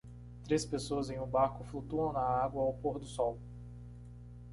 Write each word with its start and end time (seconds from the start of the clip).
Três 0.45 0.65
pessoas 0.65 1.11
em 1.11 1.19
um 1.19 1.27
barco 1.27 1.63
flutuam 1.63 2.11
na 2.11 2.21
água 2.21 2.63
ao 2.63 2.73
pôr 2.73 2.97
do 2.97 3.05
sol. 3.05 3.37